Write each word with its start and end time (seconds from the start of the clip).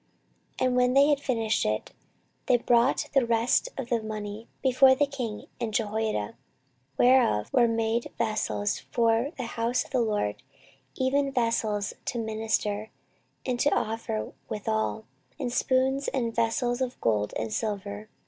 14:024:014 0.57 0.67
And 0.67 0.75
when 0.77 0.93
they 0.95 1.07
had 1.09 1.19
finished 1.19 1.63
it, 1.63 1.91
they 2.47 2.57
brought 2.57 3.07
the 3.13 3.23
rest 3.23 3.69
of 3.77 3.89
the 3.89 4.01
money 4.01 4.47
before 4.63 4.95
the 4.95 5.05
king 5.05 5.45
and 5.59 5.75
Jehoiada, 5.75 6.35
whereof 6.97 7.53
were 7.53 7.67
made 7.67 8.09
vessels 8.17 8.79
for 8.79 9.29
the 9.37 9.43
house 9.43 9.83
of 9.85 9.91
the 9.91 10.01
LORD, 10.01 10.41
even 10.95 11.31
vessels 11.31 11.93
to 12.05 12.17
minister, 12.17 12.89
and 13.45 13.59
to 13.59 13.69
offer 13.75 14.33
withal, 14.49 15.05
and 15.39 15.53
spoons, 15.53 16.07
and 16.07 16.33
vessels 16.35 16.81
of 16.81 16.99
gold 16.99 17.35
and 17.37 17.53
silver. 17.53 18.09